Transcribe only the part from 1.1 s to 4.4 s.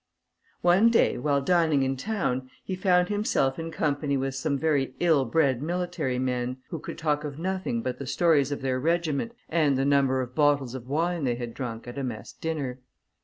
while dining in town, he found himself in company with